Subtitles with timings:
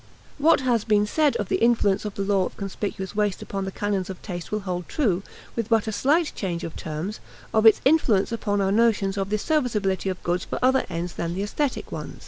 [0.39, 3.71] What has been said of the influence of the law of conspicuous waste upon the
[3.71, 5.21] canons of taste will hold true,
[5.55, 7.19] with but a slight change of terms,
[7.53, 11.35] of its influence upon our notions of the serviceability of goods for other ends than
[11.35, 12.19] the aesthetic one.